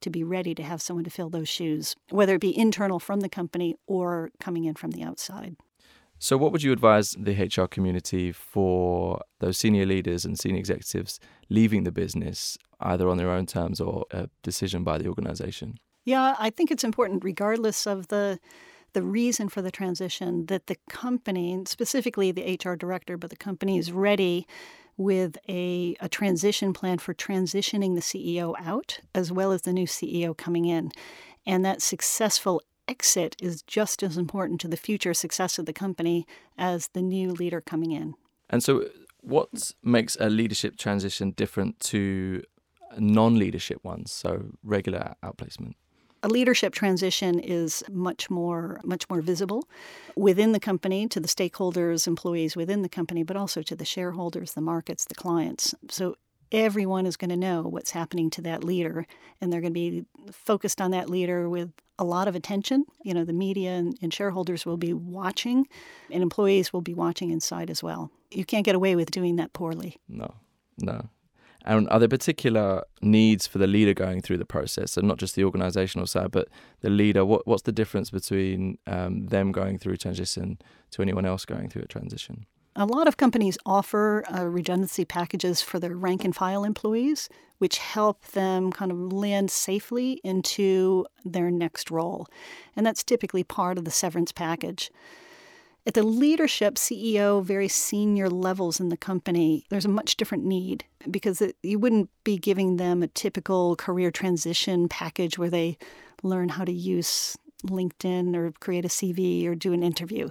to 0.00 0.10
be 0.10 0.22
ready 0.22 0.54
to 0.54 0.62
have 0.62 0.82
someone 0.82 1.04
to 1.04 1.10
fill 1.10 1.30
those 1.30 1.48
shoes, 1.48 1.96
whether 2.10 2.34
it 2.34 2.40
be 2.40 2.56
internal 2.56 3.00
from 3.00 3.20
the 3.20 3.28
company 3.28 3.74
or 3.86 4.30
coming 4.38 4.64
in 4.64 4.74
from 4.74 4.90
the 4.90 5.02
outside. 5.02 5.56
So, 6.24 6.38
what 6.38 6.52
would 6.52 6.62
you 6.62 6.72
advise 6.72 7.14
the 7.18 7.34
HR 7.34 7.66
community 7.66 8.32
for 8.32 9.20
those 9.40 9.58
senior 9.58 9.84
leaders 9.84 10.24
and 10.24 10.38
senior 10.38 10.58
executives 10.58 11.20
leaving 11.50 11.84
the 11.84 11.92
business, 11.92 12.56
either 12.80 13.10
on 13.10 13.18
their 13.18 13.30
own 13.30 13.44
terms 13.44 13.78
or 13.78 14.06
a 14.10 14.30
decision 14.42 14.84
by 14.84 14.96
the 14.96 15.06
organization? 15.06 15.76
Yeah, 16.06 16.34
I 16.38 16.48
think 16.48 16.70
it's 16.70 16.82
important, 16.82 17.24
regardless 17.24 17.86
of 17.86 18.08
the 18.08 18.40
the 18.94 19.02
reason 19.02 19.50
for 19.50 19.60
the 19.60 19.70
transition, 19.70 20.46
that 20.46 20.66
the 20.66 20.78
company, 20.88 21.62
specifically 21.66 22.32
the 22.32 22.58
HR 22.58 22.74
director, 22.74 23.18
but 23.18 23.28
the 23.28 23.36
company 23.36 23.76
is 23.76 23.92
ready 23.92 24.46
with 24.96 25.36
a, 25.46 25.94
a 26.00 26.08
transition 26.08 26.72
plan 26.72 26.96
for 26.96 27.12
transitioning 27.12 27.96
the 27.96 28.00
CEO 28.00 28.54
out 28.64 28.98
as 29.14 29.30
well 29.30 29.52
as 29.52 29.62
the 29.62 29.74
new 29.74 29.86
CEO 29.86 30.34
coming 30.34 30.64
in. 30.64 30.90
And 31.44 31.66
that 31.66 31.82
successful 31.82 32.62
exit 32.88 33.36
is 33.40 33.62
just 33.62 34.02
as 34.02 34.16
important 34.16 34.60
to 34.62 34.68
the 34.68 34.76
future 34.76 35.14
success 35.14 35.58
of 35.58 35.66
the 35.66 35.72
company 35.72 36.26
as 36.58 36.88
the 36.88 37.02
new 37.02 37.32
leader 37.32 37.60
coming 37.60 37.92
in. 37.92 38.14
And 38.50 38.62
so, 38.62 38.88
what 39.20 39.72
makes 39.82 40.16
a 40.20 40.28
leadership 40.28 40.76
transition 40.76 41.30
different 41.30 41.80
to 41.80 42.42
non 42.98 43.38
leadership 43.38 43.82
ones, 43.84 44.12
so 44.12 44.46
regular 44.62 45.14
outplacement? 45.22 45.74
a 46.24 46.28
leadership 46.28 46.72
transition 46.72 47.38
is 47.38 47.84
much 47.90 48.30
more 48.30 48.80
much 48.82 49.08
more 49.10 49.20
visible 49.20 49.68
within 50.16 50.52
the 50.52 50.58
company 50.58 51.06
to 51.06 51.20
the 51.20 51.28
stakeholders 51.28 52.06
employees 52.06 52.56
within 52.56 52.80
the 52.82 52.88
company 52.88 53.22
but 53.22 53.36
also 53.36 53.60
to 53.62 53.76
the 53.76 53.84
shareholders 53.84 54.54
the 54.54 54.60
markets 54.60 55.04
the 55.04 55.14
clients 55.14 55.74
so 55.90 56.16
everyone 56.54 57.04
is 57.04 57.16
going 57.16 57.30
to 57.30 57.36
know 57.36 57.62
what's 57.62 57.90
happening 57.90 58.30
to 58.30 58.40
that 58.40 58.62
leader 58.62 59.06
and 59.40 59.52
they're 59.52 59.60
going 59.60 59.74
to 59.74 59.80
be 59.90 60.04
focused 60.30 60.80
on 60.80 60.92
that 60.92 61.10
leader 61.10 61.48
with 61.48 61.72
a 61.98 62.04
lot 62.04 62.28
of 62.28 62.36
attention 62.36 62.84
you 63.02 63.12
know 63.12 63.24
the 63.24 63.32
media 63.32 63.70
and, 63.70 63.98
and 64.00 64.14
shareholders 64.14 64.64
will 64.64 64.76
be 64.76 64.92
watching 64.92 65.66
and 66.10 66.22
employees 66.22 66.72
will 66.72 66.80
be 66.80 66.94
watching 66.94 67.30
inside 67.30 67.70
as 67.70 67.82
well 67.82 68.10
you 68.30 68.44
can't 68.44 68.64
get 68.64 68.76
away 68.76 68.94
with 68.94 69.10
doing 69.10 69.36
that 69.36 69.52
poorly 69.52 69.96
no 70.08 70.32
no 70.78 71.08
and 71.64 71.88
are 71.88 71.98
there 71.98 72.08
particular 72.08 72.84
needs 73.00 73.46
for 73.46 73.56
the 73.58 73.66
leader 73.66 73.94
going 73.94 74.20
through 74.20 74.36
the 74.36 74.44
process, 74.44 74.98
and 74.98 75.08
not 75.08 75.16
just 75.16 75.34
the 75.34 75.44
organizational 75.44 76.06
side, 76.06 76.30
but 76.30 76.48
the 76.82 76.90
leader? 76.90 77.24
What, 77.24 77.46
what's 77.46 77.62
the 77.62 77.72
difference 77.72 78.10
between 78.10 78.76
um, 78.86 79.28
them 79.28 79.50
going 79.50 79.78
through 79.78 79.96
transition 79.96 80.58
to 80.90 81.00
anyone 81.00 81.24
else 81.24 81.46
going 81.46 81.70
through 81.70 81.82
a 81.82 81.86
transition? 81.86 82.44
A 82.76 82.86
lot 82.86 83.06
of 83.06 83.16
companies 83.16 83.56
offer 83.64 84.24
uh, 84.34 84.46
redundancy 84.46 85.04
packages 85.04 85.62
for 85.62 85.78
their 85.78 85.94
rank 85.94 86.24
and 86.24 86.34
file 86.34 86.64
employees, 86.64 87.28
which 87.58 87.78
help 87.78 88.24
them 88.32 88.72
kind 88.72 88.90
of 88.90 89.12
land 89.12 89.52
safely 89.52 90.20
into 90.24 91.06
their 91.24 91.52
next 91.52 91.92
role. 91.92 92.26
And 92.74 92.84
that's 92.84 93.04
typically 93.04 93.44
part 93.44 93.78
of 93.78 93.84
the 93.84 93.92
severance 93.92 94.32
package. 94.32 94.90
At 95.86 95.94
the 95.94 96.02
leadership, 96.02 96.74
CEO, 96.74 97.44
very 97.44 97.68
senior 97.68 98.28
levels 98.28 98.80
in 98.80 98.88
the 98.88 98.96
company, 98.96 99.66
there's 99.68 99.84
a 99.84 99.88
much 99.88 100.16
different 100.16 100.44
need 100.44 100.84
because 101.08 101.40
it, 101.40 101.56
you 101.62 101.78
wouldn't 101.78 102.10
be 102.24 102.38
giving 102.38 102.78
them 102.78 103.02
a 103.02 103.08
typical 103.08 103.76
career 103.76 104.10
transition 104.10 104.88
package 104.88 105.38
where 105.38 105.50
they 105.50 105.78
learn 106.24 106.48
how 106.48 106.64
to 106.64 106.72
use 106.72 107.36
LinkedIn 107.66 108.34
or 108.34 108.50
create 108.58 108.84
a 108.84 108.88
CV 108.88 109.46
or 109.46 109.54
do 109.54 109.72
an 109.72 109.84
interview. 109.84 110.28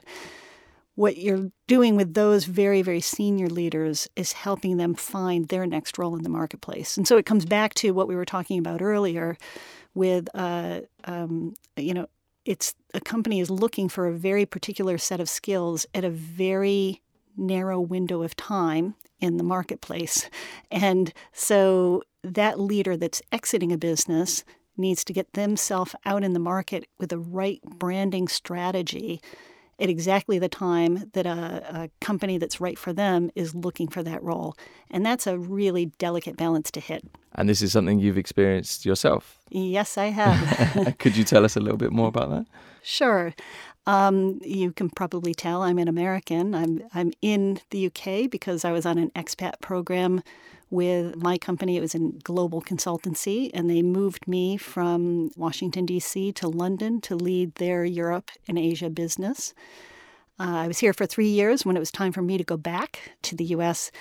What 0.95 1.17
you're 1.17 1.51
doing 1.67 1.95
with 1.95 2.13
those 2.13 2.45
very, 2.45 2.81
very 2.81 3.01
senior 3.01 3.47
leaders 3.47 4.07
is 4.15 4.33
helping 4.33 4.77
them 4.77 4.93
find 4.93 5.47
their 5.47 5.65
next 5.65 5.97
role 5.97 6.15
in 6.15 6.23
the 6.23 6.29
marketplace. 6.29 6.97
And 6.97 7.07
so 7.07 7.17
it 7.17 7.25
comes 7.25 7.45
back 7.45 7.73
to 7.75 7.91
what 7.91 8.07
we 8.07 8.15
were 8.15 8.25
talking 8.25 8.59
about 8.59 8.81
earlier 8.81 9.37
with, 9.95 10.27
uh, 10.35 10.81
um, 11.05 11.55
you 11.77 11.93
know, 11.93 12.07
it's 12.45 12.75
a 12.93 12.99
company 12.99 13.39
is 13.39 13.49
looking 13.49 13.89
for 13.89 14.07
a 14.07 14.13
very 14.13 14.45
particular 14.45 14.97
set 14.97 15.19
of 15.19 15.29
skills 15.29 15.85
at 15.93 16.03
a 16.03 16.09
very 16.09 17.01
narrow 17.37 17.79
window 17.79 18.21
of 18.21 18.35
time 18.35 18.95
in 19.19 19.37
the 19.37 19.43
marketplace. 19.43 20.29
And 20.69 21.13
so 21.31 22.03
that 22.23 22.59
leader 22.59 22.97
that's 22.97 23.21
exiting 23.31 23.71
a 23.71 23.77
business 23.77 24.43
needs 24.75 25.03
to 25.05 25.13
get 25.13 25.33
themselves 25.33 25.95
out 26.05 26.23
in 26.23 26.33
the 26.33 26.39
market 26.39 26.85
with 26.99 27.09
the 27.09 27.19
right 27.19 27.61
branding 27.63 28.27
strategy 28.27 29.21
at 29.79 29.89
exactly 29.89 30.39
the 30.39 30.49
time 30.49 31.09
that 31.13 31.25
a, 31.25 31.81
a, 31.83 31.89
company 31.99 32.37
that's 32.37 32.61
right 32.61 32.77
for 32.77 32.93
them 32.93 33.31
is 33.35 33.55
looking 33.55 33.87
for 33.87 34.03
that 34.03 34.21
role. 34.23 34.55
And 34.91 35.05
that's 35.05 35.25
a 35.25 35.37
really 35.37 35.87
delicate 35.97 36.37
balance 36.37 36.69
to 36.71 36.79
hit. 36.79 37.03
And 37.35 37.49
this 37.49 37.61
is 37.61 37.71
something 37.71 37.99
you've 37.99 38.17
experienced 38.17 38.85
yourself? 38.85 39.39
Yes, 39.49 39.97
I 39.97 40.05
have. 40.05 40.97
Could 40.99 41.17
you 41.17 41.23
tell 41.23 41.43
us 41.43 41.55
a 41.55 41.59
little 41.59 41.77
bit 41.77 41.91
more 41.91 42.07
about 42.07 42.29
that? 42.29 42.45
Sure. 42.83 43.33
Um, 43.85 44.39
you 44.43 44.71
can 44.71 44.89
probably 44.89 45.33
tell 45.33 45.61
I'm 45.61 45.79
an 45.79 45.87
American. 45.87 46.55
I'm, 46.55 46.83
I'm 46.93 47.11
in 47.21 47.59
the 47.71 47.87
UK 47.87 48.29
because 48.29 48.63
I 48.63 48.71
was 48.71 48.85
on 48.85 48.97
an 48.97 49.09
expat 49.11 49.59
program 49.61 50.21
with 50.73 51.15
my 51.15 51.37
company. 51.37 51.77
It 51.77 51.81
was 51.81 51.93
in 51.93 52.19
global 52.23 52.61
consultancy, 52.61 53.51
and 53.53 53.69
they 53.69 53.81
moved 53.83 54.27
me 54.27 54.57
from 54.57 55.29
Washington, 55.37 55.85
D.C. 55.85 56.31
to 56.33 56.47
London 56.47 56.99
to 57.01 57.15
lead 57.15 57.55
their 57.55 57.85
Europe 57.85 58.31
and 58.47 58.57
Asia 58.57 58.89
business. 58.89 59.53
Uh, 60.39 60.57
I 60.57 60.67
was 60.67 60.79
here 60.79 60.93
for 60.93 61.05
three 61.05 61.29
years 61.29 61.63
when 61.63 61.77
it 61.77 61.79
was 61.79 61.91
time 61.91 62.11
for 62.11 62.23
me 62.23 62.39
to 62.39 62.43
go 62.43 62.57
back 62.57 63.11
to 63.21 63.35
the 63.35 63.45
U.S 63.45 63.91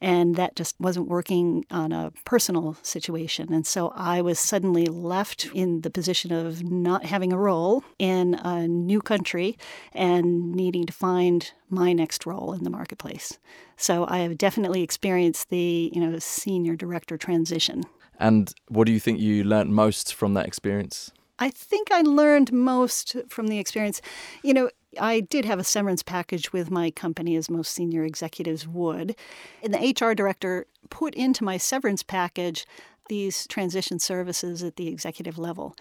and 0.00 0.36
that 0.36 0.56
just 0.56 0.74
wasn't 0.80 1.08
working 1.08 1.64
on 1.70 1.92
a 1.92 2.12
personal 2.24 2.76
situation. 2.82 3.52
And 3.52 3.66
so 3.66 3.92
I 3.94 4.22
was 4.22 4.38
suddenly 4.38 4.86
left 4.86 5.48
in 5.52 5.82
the 5.82 5.90
position 5.90 6.32
of 6.32 6.62
not 6.62 7.04
having 7.04 7.32
a 7.32 7.38
role 7.38 7.84
in 7.98 8.34
a 8.34 8.66
new 8.66 9.00
country 9.00 9.58
and 9.92 10.52
needing 10.52 10.86
to 10.86 10.92
find 10.92 11.52
my 11.68 11.92
next 11.92 12.26
role 12.26 12.52
in 12.52 12.64
the 12.64 12.70
marketplace. 12.70 13.38
So 13.76 14.06
I 14.08 14.18
have 14.18 14.38
definitely 14.38 14.82
experienced 14.82 15.50
the, 15.50 15.90
you 15.94 16.00
know, 16.00 16.18
senior 16.18 16.76
director 16.76 17.16
transition. 17.16 17.84
And 18.18 18.52
what 18.68 18.86
do 18.86 18.92
you 18.92 19.00
think 19.00 19.20
you 19.20 19.44
learned 19.44 19.74
most 19.74 20.14
from 20.14 20.34
that 20.34 20.46
experience? 20.46 21.10
I 21.38 21.48
think 21.48 21.90
I 21.90 22.02
learned 22.02 22.52
most 22.52 23.16
from 23.28 23.48
the 23.48 23.58
experience. 23.58 24.02
You 24.44 24.52
know, 24.52 24.70
I 24.98 25.20
did 25.20 25.44
have 25.44 25.58
a 25.58 25.64
severance 25.64 26.02
package 26.02 26.52
with 26.52 26.70
my 26.70 26.90
company, 26.90 27.36
as 27.36 27.50
most 27.50 27.72
senior 27.72 28.04
executives 28.04 28.66
would. 28.66 29.16
And 29.62 29.72
the 29.72 29.94
HR 29.94 30.14
director 30.14 30.66
put 30.88 31.14
into 31.14 31.44
my 31.44 31.56
severance 31.56 32.02
package 32.02 32.66
these 33.08 33.46
transition 33.46 33.98
services 33.98 34.62
at 34.62 34.76
the 34.76 34.88
executive 34.88 35.38
level. 35.38 35.76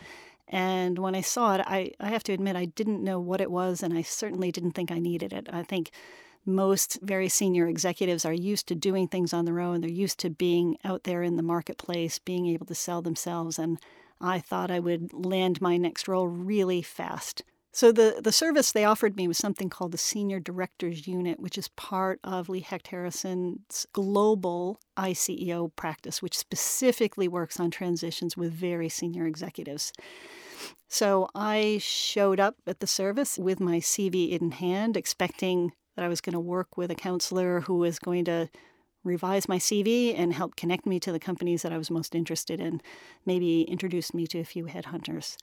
And 0.47 0.97
when 0.97 1.15
I 1.15 1.21
saw 1.21 1.55
it, 1.55 1.61
I, 1.65 1.91
I 1.99 2.09
have 2.09 2.23
to 2.23 2.33
admit 2.33 2.55
I 2.55 2.65
didn't 2.65 3.03
know 3.03 3.19
what 3.19 3.41
it 3.41 3.51
was, 3.51 3.83
and 3.83 3.93
I 3.93 4.01
certainly 4.01 4.51
didn't 4.51 4.71
think 4.71 4.91
I 4.91 4.99
needed 4.99 5.31
it. 5.31 5.47
I 5.51 5.63
think 5.63 5.91
most 6.45 6.99
very 7.01 7.29
senior 7.29 7.67
executives 7.67 8.25
are 8.25 8.33
used 8.33 8.67
to 8.67 8.75
doing 8.75 9.07
things 9.07 9.33
on 9.33 9.45
their 9.45 9.59
own. 9.59 9.81
They're 9.81 9.89
used 9.89 10.19
to 10.19 10.29
being 10.29 10.77
out 10.83 11.03
there 11.03 11.21
in 11.21 11.35
the 11.35 11.43
marketplace, 11.43 12.17
being 12.17 12.47
able 12.47 12.65
to 12.65 12.75
sell 12.75 13.01
themselves. 13.01 13.59
And 13.59 13.77
I 14.19 14.39
thought 14.39 14.71
I 14.71 14.79
would 14.79 15.13
land 15.13 15.61
my 15.61 15.77
next 15.77 16.07
role 16.07 16.27
really 16.27 16.81
fast. 16.81 17.43
So 17.71 17.91
the, 17.91 18.19
the 18.23 18.31
service 18.31 18.71
they 18.71 18.83
offered 18.83 19.15
me 19.15 19.27
was 19.27 19.37
something 19.37 19.69
called 19.69 19.91
the 19.91 19.97
Senior 19.97 20.39
Directors 20.39 21.07
Unit, 21.07 21.39
which 21.39 21.57
is 21.57 21.67
part 21.69 22.19
of 22.23 22.49
Lee 22.49 22.61
Hecht 22.61 22.87
Harrison's 22.87 23.85
global 23.93 24.79
ICEO 24.97 25.75
practice, 25.75 26.21
which 26.21 26.37
specifically 26.37 27.27
works 27.27 27.59
on 27.59 27.69
transitions 27.69 28.35
with 28.35 28.51
very 28.51 28.89
senior 28.89 29.27
executives. 29.27 29.93
So 30.87 31.29
I 31.35 31.77
showed 31.79 32.39
up 32.39 32.55
at 32.65 32.79
the 32.79 32.87
service 32.87 33.37
with 33.37 33.59
my 33.59 33.77
CV 33.77 34.31
in 34.31 34.51
hand, 34.51 34.97
expecting 34.97 35.71
that 35.95 36.03
I 36.03 36.09
was 36.09 36.21
going 36.21 36.33
to 36.33 36.39
work 36.39 36.75
with 36.75 36.89
a 36.89 36.95
counselor 36.95 37.61
who 37.61 37.75
was 37.75 37.99
going 37.99 38.25
to 38.25 38.49
revise 39.03 39.47
my 39.47 39.57
CV 39.57 40.17
and 40.17 40.33
help 40.33 40.55
connect 40.55 40.85
me 40.85 40.99
to 41.01 41.11
the 41.11 41.19
companies 41.19 41.61
that 41.61 41.71
I 41.71 41.77
was 41.77 41.91
most 41.91 42.15
interested 42.15 42.59
in, 42.59 42.81
maybe 43.25 43.61
introduce 43.61 44.13
me 44.13 44.25
to 44.27 44.39
a 44.39 44.45
few 44.45 44.65
headhunters. 44.65 45.37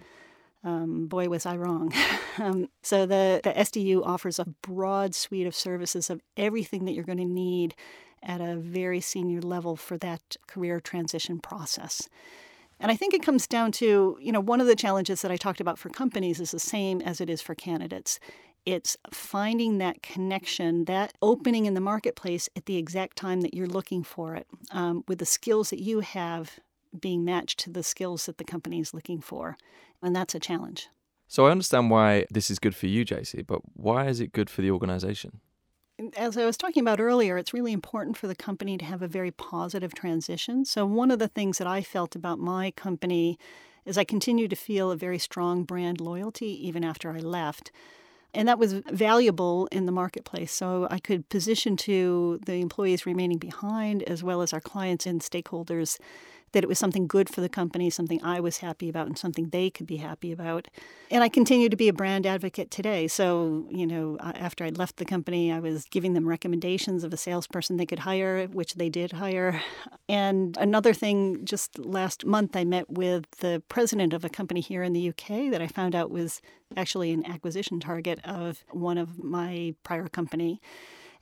Um, 0.67 1.07
boy, 1.07 1.29
was 1.29 1.47
I 1.47 1.57
wrong. 1.57 1.95
um, 2.39 2.69
so, 2.83 3.07
the, 3.07 3.41
the 3.45 3.53
SDU 3.53 4.05
offers 4.05 4.41
a 4.41 4.47
broad 4.63 5.15
suite 5.15 5.47
of 5.47 5.55
services 5.55 6.11
of 6.11 6.21
everything 6.37 6.87
that 6.87 6.93
you're 6.93 7.05
going 7.05 7.19
to 7.19 7.25
need 7.25 7.77
at 8.21 8.41
a 8.41 8.57
very 8.57 9.01
senior 9.01 9.41
level 9.41 9.77
for 9.77 9.97
that 9.99 10.37
career 10.49 10.81
transition 10.81 11.39
process. 11.39 12.09
And 12.81 12.91
I 12.91 12.97
think 12.97 13.15
it 13.15 13.23
comes 13.23 13.47
down 13.47 13.71
to, 13.73 14.19
you 14.21 14.33
know, 14.33 14.41
one 14.41 14.61
of 14.61 14.67
the 14.67 14.75
challenges 14.75 15.23
that 15.23 15.31
I 15.31 15.37
talked 15.37 15.61
about 15.61 15.79
for 15.79 15.89
companies 15.89 16.41
is 16.41 16.51
the 16.51 16.59
same 16.59 17.01
as 17.01 17.21
it 17.21 17.31
is 17.31 17.41
for 17.41 17.55
candidates. 17.55 18.19
It's 18.67 18.97
finding 19.13 19.79
that 19.79 20.03
connection, 20.03 20.87
that 20.87 21.13
opening 21.23 21.67
in 21.67 21.75
the 21.75 21.81
marketplace 21.81 22.49
at 22.57 22.67
the 22.67 22.77
exact 22.77 23.17
time 23.17 23.43
that 23.43 23.55
you're 23.55 23.69
looking 23.69 24.03
for 24.03 24.35
it, 24.35 24.49
um, 24.73 25.05
with 25.07 25.21
the 25.21 25.27
skills 25.27 25.71
that 25.71 25.81
you 25.81 26.01
have 26.01 26.59
being 27.01 27.25
matched 27.25 27.59
to 27.61 27.71
the 27.71 27.83
skills 27.83 28.27
that 28.27 28.39
the 28.39 28.45
company 28.45 28.81
is 28.81 28.95
looking 28.95 29.21
for. 29.21 29.57
And 30.03 30.15
that's 30.15 30.35
a 30.35 30.41
challenge. 30.41 30.89
So 31.29 31.47
I 31.47 31.51
understand 31.51 31.91
why 31.91 32.27
this 32.31 32.51
is 32.51 32.59
good 32.59 32.77
for 32.77 32.87
you, 32.87 33.05
JC, 33.05 33.47
but 33.47 33.61
why 33.75 34.07
is 34.07 34.21
it 34.21 34.33
good 34.33 34.49
for 34.49 34.63
the 34.63 34.71
organization? 34.71 35.41
As 36.17 36.37
I 36.37 36.45
was 36.45 36.57
talking 36.57 36.83
about 36.83 37.01
earlier, 37.01 37.39
it's 37.39 37.55
really 37.55 37.73
important 37.73 38.17
for 38.17 38.27
the 38.27 38.35
company 38.35 38.77
to 38.77 38.85
have 38.85 39.03
a 39.03 39.09
very 39.09 39.31
positive 39.31 39.95
transition. 39.95 40.65
So, 40.65 40.85
one 40.85 41.11
of 41.11 41.19
the 41.19 41.29
things 41.29 41.57
that 41.57 41.67
I 41.67 41.81
felt 41.81 42.15
about 42.15 42.39
my 42.39 42.71
company 42.73 43.39
is 43.87 43.97
I 43.97 44.05
continue 44.05 44.47
to 44.49 44.57
feel 44.57 44.91
a 44.91 44.97
very 44.97 45.19
strong 45.19 45.63
brand 45.65 46.01
loyalty 46.01 46.67
even 46.67 46.85
after 46.85 47.13
I 47.13 47.21
left. 47.21 47.71
And 48.35 48.49
that 48.49 48.59
was 48.59 48.75
valuable 48.75 49.67
in 49.73 49.87
the 49.87 49.93
marketplace. 49.93 50.53
So 50.53 50.87
I 50.91 50.99
could 50.99 51.27
position 51.31 51.77
to 51.79 52.39
the 52.45 52.57
employees 52.61 53.07
remaining 53.07 53.39
behind, 53.39 54.03
as 54.03 54.23
well 54.23 54.43
as 54.43 54.53
our 54.53 54.61
clients 54.61 55.07
and 55.07 55.23
stakeholders, 55.23 55.99
that 56.57 56.65
it 56.65 56.69
was 56.69 56.79
something 56.79 57.07
good 57.07 57.29
for 57.29 57.43
the 57.43 57.51
company, 57.51 57.91
something 57.91 58.19
I 58.23 58.41
was 58.41 58.57
happy 58.57 58.89
about, 58.89 59.09
and 59.09 59.19
something 59.19 59.51
they 59.51 59.69
could 59.69 59.87
be 59.87 59.99
happy 59.99 60.33
about. 60.33 60.69
And 61.11 61.23
I 61.23 61.29
continue 61.29 61.69
to 61.69 61.77
be 61.77 61.87
a 61.87 61.93
brand 61.93 62.25
advocate 62.25 62.71
today. 62.71 63.09
So, 63.09 63.67
you 63.71 63.87
know, 63.87 64.17
after 64.21 64.65
I 64.65 64.71
left 64.71 64.97
the 64.97 65.05
company, 65.05 65.53
I 65.53 65.61
was 65.61 65.85
giving 65.85 66.15
them 66.15 66.27
recommendations 66.27 67.05
of 67.05 67.13
a 67.13 67.19
salesperson 67.19 67.77
they 67.77 67.85
could 67.85 67.99
hire, 67.99 68.47
which 68.47 68.77
they 68.77 68.89
did 68.89 69.13
hire. 69.13 69.61
And 70.09 70.57
another 70.57 70.95
thing, 70.95 71.45
just 71.45 71.79
last 71.79 72.25
month, 72.25 72.57
I 72.57 72.65
met 72.65 72.89
with 72.89 73.31
the 73.41 73.63
president 73.69 74.15
of 74.15 74.25
a 74.25 74.31
company 74.31 74.63
here 74.63 74.83
in 74.83 74.95
the 74.95 75.11
UK 75.11 75.51
that 75.51 75.61
I 75.61 75.67
found 75.67 75.95
out 75.95 76.11
was 76.11 76.41
actually 76.75 77.13
an 77.13 77.27
acquisition 77.27 77.81
target 77.81 78.19
of 78.25 78.65
one 78.71 78.97
of 78.97 79.23
my 79.23 79.75
prior 79.83 80.09
company 80.09 80.63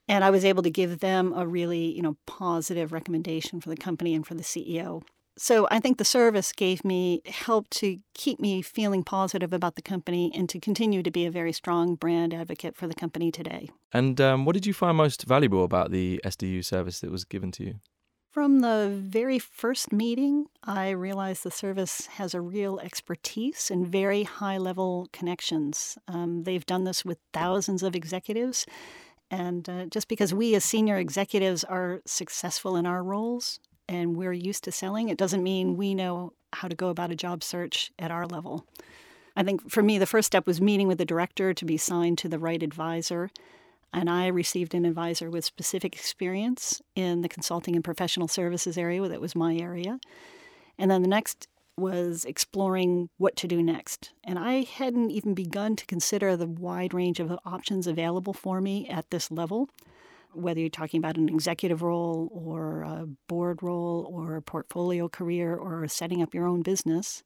and 0.09 0.23
I 0.23 0.31
was 0.31 0.45
able 0.45 0.63
to 0.63 0.71
give 0.71 1.01
them 1.01 1.33
a 1.35 1.47
really, 1.47 1.87
you 1.95 2.03
know, 2.03 2.17
positive 2.27 2.93
recommendation 2.93 3.61
for 3.61 3.71
the 3.71 3.77
company 3.77 4.15
and 4.15 4.27
for 4.27 4.35
the 4.35 4.43
CEO. 4.43 5.03
So 5.37 5.67
I 5.71 5.81
think 5.81 5.99
the 5.99 6.05
service 6.05 6.53
gave 6.53 6.85
me 6.85 7.21
help 7.27 7.69
to 7.71 7.99
keep 8.15 8.39
me 8.39 8.63
feeling 8.63 9.03
positive 9.03 9.53
about 9.53 9.75
the 9.75 9.83
company 9.83 10.31
and 10.35 10.49
to 10.49 10.61
continue 10.61 11.03
to 11.03 11.11
be 11.11 11.27
a 11.27 11.31
very 11.31 11.53
strong 11.53 11.97
brand 11.97 12.33
advocate 12.33 12.77
for 12.77 12.87
the 12.87 12.95
company 12.95 13.33
today. 13.33 13.71
And 13.93 14.21
um, 14.21 14.45
what 14.45 14.55
did 14.55 14.65
you 14.65 14.73
find 14.73 14.97
most 14.97 15.25
valuable 15.25 15.65
about 15.65 15.91
the 15.91 16.21
SDU 16.25 16.65
service 16.65 17.01
that 17.01 17.11
was 17.11 17.25
given 17.25 17.51
to 17.53 17.65
you? 17.65 17.75
From 18.31 18.61
the 18.61 18.91
very 18.93 19.39
first 19.39 19.93
meeting, 19.93 20.47
I 20.65 20.91
realized 20.91 21.45
the 21.45 21.53
service 21.53 22.07
has 22.07 22.35
a 22.35 22.41
real 22.41 22.81
expertise 22.81 23.71
and 23.71 23.87
very 23.87 24.25
high 24.25 24.59
level 24.59 25.09
connections. 25.13 25.97
Um, 26.09 26.43
they've 26.43 26.67
done 26.67 26.85
this 26.85 27.05
with 27.05 27.19
thousands 27.33 27.83
of 27.83 27.95
executives. 27.95 28.67
And 29.31 29.69
uh, 29.69 29.87
just 29.87 30.09
because 30.09 30.35
we 30.35 30.55
as 30.55 30.65
senior 30.65 30.97
executives 30.97 31.65
are 31.65 32.03
successful 32.07 32.77
in 32.77 32.87
our 32.87 33.03
roles 33.03 33.61
and 33.89 34.17
we're 34.17 34.33
used 34.33 34.65
to 34.65 34.73
selling, 34.73 35.09
it 35.09 35.19
doesn't 35.19 35.43
mean 35.43 35.77
we 35.77 35.95
know 35.95 36.33
how 36.53 36.69
to 36.69 36.77
go 36.77 36.89
about 36.89 37.11
a 37.11 37.17
job 37.17 37.43
search 37.43 37.91
at 37.99 38.11
our 38.11 38.27
level. 38.27 38.67
I 39.37 39.43
think 39.43 39.71
for 39.71 39.83
me, 39.83 39.99
the 39.99 40.07
first 40.07 40.27
step 40.27 40.47
was 40.47 40.61
meeting 40.61 40.87
with 40.87 40.99
the 40.99 41.05
director 41.05 41.53
to 41.53 41.65
be 41.65 41.77
signed 41.77 42.19
to 42.19 42.29
the 42.29 42.39
right 42.39 42.63
advisor. 42.63 43.31
And 43.93 44.09
I 44.09 44.29
received 44.29 44.75
an 44.75 44.85
advisor 44.85 45.31
with 45.31 45.45
specific 45.45 45.95
experience 45.95 46.81
in 46.95 47.23
the 47.23 47.29
consulting 47.29 47.75
and 47.75 47.85
professional 47.85 48.29
services 48.29 48.79
area, 48.79 49.07
that 49.09 49.21
was 49.21 49.37
my 49.37 49.57
area. 49.57 49.99
And 50.79 50.91
then 50.91 51.03
the 51.03 51.09
next 51.09 51.49
was 51.77 52.25
exploring 52.25 53.09
what 53.19 53.37
to 53.37 53.49
do 53.49 53.63
next. 53.63 54.13
And 54.23 54.39
I 54.39 54.63
hadn't 54.63 55.11
even 55.11 55.35
begun 55.35 55.75
to 55.77 55.87
consider 55.87 56.37
the 56.37 56.47
wide 56.47 56.95
range 56.95 57.19
of 57.19 57.37
options 57.45 57.87
available 57.87 58.33
for 58.33 58.61
me 58.61 58.89
at 58.89 59.11
this 59.11 59.31
level 59.31 59.69
whether 60.35 60.61
you're 60.61 60.69
talking 60.69 60.99
about 60.99 61.17
an 61.17 61.29
executive 61.29 61.83
role 61.83 62.31
or 62.33 62.83
a 62.83 63.07
board 63.29 63.63
role 63.63 64.09
or 64.11 64.37
a 64.37 64.43
portfolio 64.43 65.09
career 65.09 65.55
or 65.55 65.87
setting 65.89 66.23
up 66.23 66.35
your 66.35 66.47
own 66.47 66.63
business. 66.63 67.23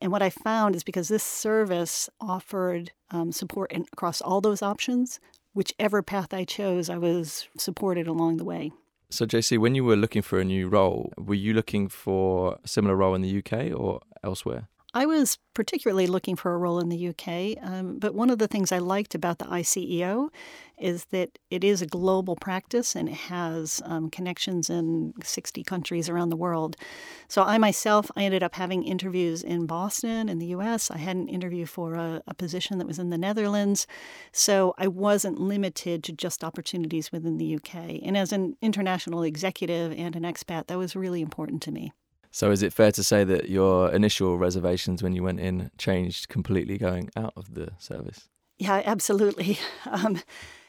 And 0.00 0.10
what 0.10 0.22
I 0.22 0.30
found 0.30 0.74
is 0.74 0.82
because 0.82 1.08
this 1.08 1.22
service 1.22 2.08
offered 2.20 2.92
um, 3.10 3.32
support 3.32 3.70
in, 3.72 3.84
across 3.92 4.20
all 4.20 4.40
those 4.40 4.62
options, 4.62 5.20
whichever 5.52 6.02
path 6.02 6.32
I 6.32 6.44
chose, 6.44 6.88
I 6.88 6.96
was 6.96 7.48
supported 7.58 8.06
along 8.06 8.38
the 8.38 8.44
way. 8.44 8.72
So, 9.10 9.26
JC, 9.26 9.58
when 9.58 9.74
you 9.74 9.84
were 9.84 9.96
looking 9.96 10.22
for 10.22 10.38
a 10.38 10.44
new 10.44 10.68
role, 10.68 11.12
were 11.18 11.34
you 11.34 11.52
looking 11.52 11.88
for 11.88 12.58
a 12.62 12.68
similar 12.68 12.94
role 12.94 13.14
in 13.14 13.22
the 13.22 13.38
UK 13.38 13.78
or 13.78 14.00
elsewhere? 14.22 14.68
I 14.92 15.06
was 15.06 15.38
particularly 15.54 16.08
looking 16.08 16.34
for 16.34 16.52
a 16.52 16.58
role 16.58 16.80
in 16.80 16.88
the 16.88 17.08
UK, 17.08 17.56
um, 17.62 18.00
but 18.00 18.12
one 18.12 18.28
of 18.28 18.38
the 18.38 18.48
things 18.48 18.72
I 18.72 18.78
liked 18.78 19.14
about 19.14 19.38
the 19.38 19.44
ICEO 19.44 20.30
is 20.78 21.04
that 21.06 21.38
it 21.48 21.62
is 21.62 21.80
a 21.80 21.86
global 21.86 22.34
practice 22.34 22.96
and 22.96 23.08
it 23.08 23.14
has 23.14 23.80
um, 23.84 24.10
connections 24.10 24.68
in 24.68 25.12
60 25.22 25.62
countries 25.62 26.08
around 26.08 26.30
the 26.30 26.36
world. 26.36 26.76
So 27.28 27.42
I 27.42 27.56
myself, 27.58 28.10
I 28.16 28.24
ended 28.24 28.42
up 28.42 28.56
having 28.56 28.82
interviews 28.82 29.44
in 29.44 29.66
Boston 29.66 30.28
in 30.28 30.38
the 30.38 30.46
US. 30.46 30.90
I 30.90 30.98
had 30.98 31.16
an 31.16 31.28
interview 31.28 31.66
for 31.66 31.94
a, 31.94 32.20
a 32.26 32.34
position 32.34 32.78
that 32.78 32.86
was 32.88 32.98
in 32.98 33.10
the 33.10 33.18
Netherlands. 33.18 33.86
So 34.32 34.74
I 34.76 34.88
wasn't 34.88 35.38
limited 35.38 36.02
to 36.04 36.12
just 36.12 36.42
opportunities 36.42 37.12
within 37.12 37.38
the 37.38 37.56
UK. 37.56 38.00
And 38.02 38.16
as 38.16 38.32
an 38.32 38.56
international 38.60 39.22
executive 39.22 39.92
and 39.92 40.16
an 40.16 40.24
expat, 40.24 40.66
that 40.66 40.78
was 40.78 40.96
really 40.96 41.20
important 41.20 41.62
to 41.62 41.70
me. 41.70 41.92
So, 42.30 42.50
is 42.50 42.62
it 42.62 42.72
fair 42.72 42.92
to 42.92 43.02
say 43.02 43.24
that 43.24 43.48
your 43.48 43.90
initial 43.92 44.38
reservations 44.38 45.02
when 45.02 45.14
you 45.14 45.22
went 45.22 45.40
in 45.40 45.70
changed 45.78 46.28
completely 46.28 46.78
going 46.78 47.10
out 47.16 47.32
of 47.36 47.54
the 47.54 47.72
service? 47.78 48.28
Yeah, 48.58 48.82
absolutely. 48.84 49.58
Um, 49.90 50.20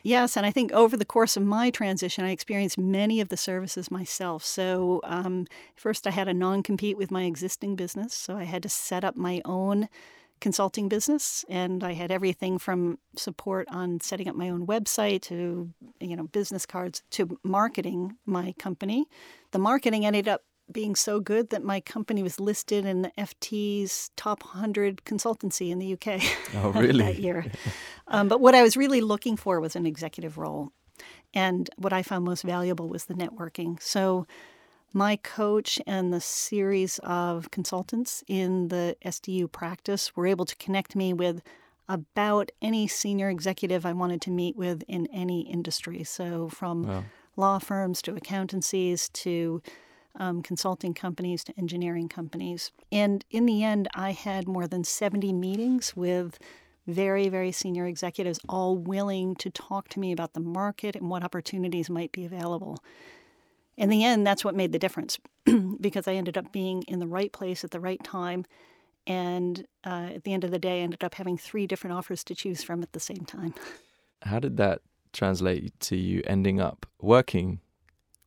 yes, 0.02 0.36
and 0.36 0.48
I 0.48 0.52
think 0.52 0.72
over 0.72 0.98
the 0.98 1.06
course 1.06 1.38
of 1.38 1.44
my 1.44 1.70
transition, 1.70 2.24
I 2.24 2.32
experienced 2.32 2.78
many 2.78 3.22
of 3.22 3.30
the 3.30 3.38
services 3.38 3.92
myself. 3.92 4.44
So, 4.44 5.02
um, 5.04 5.46
first, 5.76 6.08
I 6.08 6.12
had 6.12 6.28
a 6.28 6.34
non 6.34 6.64
compete 6.64 6.98
with 6.98 7.12
my 7.12 7.26
existing 7.26 7.76
business. 7.76 8.14
So, 8.16 8.36
I 8.36 8.46
had 8.46 8.64
to 8.64 8.70
set 8.70 9.04
up 9.04 9.16
my 9.16 9.42
own 9.46 9.90
consulting 10.40 10.90
business 10.90 11.46
and 11.48 11.84
I 11.84 11.94
had 11.94 12.12
everything 12.12 12.58
from 12.58 12.98
support 13.16 13.68
on 13.70 14.00
setting 14.00 14.28
up 14.28 14.36
my 14.36 14.50
own 14.50 14.66
website 14.66 15.22
to 15.24 15.70
you 16.00 16.16
know 16.16 16.24
business 16.24 16.66
cards 16.66 17.04
to 17.12 17.38
marketing 17.44 18.18
my 18.26 18.54
company. 18.58 19.06
The 19.52 19.60
marketing 19.60 20.04
ended 20.04 20.28
up 20.28 20.42
being 20.74 20.96
so 20.96 21.20
good 21.20 21.50
that 21.50 21.64
my 21.64 21.80
company 21.80 22.24
was 22.24 22.40
listed 22.40 22.86
in 22.86 23.02
the 23.02 23.12
FT's 23.18 24.12
top 24.16 24.44
100 24.44 25.04
consultancy 25.06 25.70
in 25.72 25.80
the 25.80 25.94
UK. 25.94 26.22
Oh, 26.54 26.72
really? 26.72 27.04
that 27.06 27.20
year. 27.20 27.46
Um, 28.08 28.28
but 28.28 28.42
what 28.42 28.56
I 28.56 28.62
was 28.62 28.76
really 28.76 29.00
looking 29.00 29.38
for 29.38 29.62
was 29.62 29.76
an 29.76 29.86
executive 29.86 30.38
role. 30.38 30.72
And 31.34 31.70
what 31.78 31.94
I 31.94 32.04
found 32.04 32.26
most 32.26 32.44
valuable 32.44 32.90
was 32.90 33.06
the 33.06 33.14
networking. 33.14 33.82
So 33.82 34.28
my 34.94 35.16
coach 35.16 35.80
and 35.88 36.14
the 36.14 36.20
series 36.20 37.00
of 37.04 37.52
consultants 37.52 38.24
in 38.28 38.68
the 38.68 38.98
SDU 39.06 39.52
practice 39.52 40.16
were 40.16 40.28
able 40.28 40.46
to 40.46 40.56
connect 40.58 40.96
me 40.96 41.14
with 41.14 41.42
about 41.88 42.52
any 42.62 42.88
senior 42.88 43.30
executive 43.30 43.86
I 43.86 43.94
wanted 43.94 44.22
to 44.24 44.32
meet 44.32 44.56
with 44.56 44.84
in 44.88 45.08
any 45.08 45.42
industry. 45.42 46.04
So 46.04 46.50
from 46.50 46.88
wow. 46.88 47.04
law 47.36 47.60
firms 47.60 48.02
to 48.04 48.16
accountancies 48.16 49.10
to 49.10 49.62
um, 50.16 50.42
consulting 50.42 50.94
companies 50.94 51.44
to 51.46 51.54
engineering 51.58 52.10
companies. 52.10 52.72
And 52.92 53.24
in 53.30 53.46
the 53.46 53.64
end, 53.64 53.88
I 53.94 54.12
had 54.12 54.48
more 54.48 54.68
than 54.68 54.84
70 54.84 55.34
meetings 55.34 55.96
with 55.96 56.38
very, 56.88 57.30
very 57.30 57.52
senior 57.52 57.86
executives, 57.86 58.40
all 58.50 58.78
willing 58.78 59.36
to 59.36 59.50
talk 59.50 59.88
to 59.90 60.00
me 60.00 60.12
about 60.12 60.34
the 60.34 60.40
market 60.40 60.96
and 60.96 61.10
what 61.10 61.24
opportunities 61.24 61.90
might 61.90 62.12
be 62.12 62.26
available. 62.26 62.80
In 63.78 63.90
the 63.90 64.04
end, 64.04 64.28
that's 64.28 64.44
what 64.44 64.56
made 64.56 64.72
the 64.72 64.80
difference 64.80 65.20
because 65.80 66.08
I 66.08 66.14
ended 66.14 66.38
up 66.38 66.52
being 66.52 66.84
in 66.84 67.00
the 67.00 67.08
right 67.08 67.32
place 67.32 67.64
at 67.64 67.72
the 67.72 67.80
right 67.80 68.04
time. 68.04 68.46
And 69.08 69.66
uh, 69.84 70.10
at 70.16 70.24
the 70.24 70.34
end 70.34 70.44
of 70.44 70.52
the 70.52 70.60
day, 70.60 70.80
I 70.80 70.84
ended 70.84 71.04
up 71.04 71.16
having 71.16 71.38
three 71.38 71.66
different 71.66 71.96
offers 71.96 72.24
to 72.26 72.36
choose 72.36 72.64
from 72.64 72.84
at 72.84 72.94
the 72.94 73.00
same 73.00 73.26
time. 73.26 73.54
How 74.24 74.40
did 74.40 74.58
that 74.58 74.82
translate 75.14 75.80
to 75.80 75.96
you 75.96 76.22
ending 76.26 76.60
up 76.60 76.86
working 77.00 77.60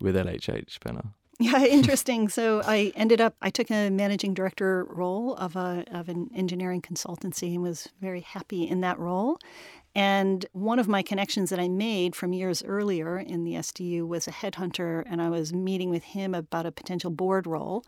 with 0.01 0.17
LHH, 0.17 0.81
Penna? 0.81 1.15
Yeah, 1.39 1.65
interesting. 1.65 2.29
so 2.29 2.63
I 2.65 2.93
ended 2.95 3.21
up 3.21 3.35
I 3.43 3.51
took 3.51 3.71
a 3.71 3.91
managing 3.91 4.35
director 4.35 4.87
role 4.89 5.35
of 5.35 5.57
a 5.57 5.85
of 5.91 6.09
an 6.09 6.31
engineering 6.35 6.83
consultancy 6.83 7.55
and 7.55 7.63
was 7.63 7.89
very 8.01 8.21
happy 8.21 8.69
in 8.69 8.81
that 8.83 8.99
role. 8.99 9.39
And 9.97 10.45
one 10.53 10.81
of 10.81 10.89
my 10.89 11.03
connections 11.03 11.51
that 11.51 11.61
I 11.61 11.69
made 11.69 12.17
from 12.17 12.33
years 12.33 12.65
earlier 12.65 13.17
in 13.19 13.45
the 13.45 13.55
SDU 13.55 14.09
was 14.09 14.27
a 14.27 14.33
headhunter, 14.33 15.05
and 15.07 15.23
I 15.23 15.31
was 15.31 15.53
meeting 15.53 15.89
with 15.89 16.03
him 16.03 16.35
about 16.35 16.67
a 16.67 16.73
potential 16.73 17.11
board 17.11 17.47
role. 17.47 17.85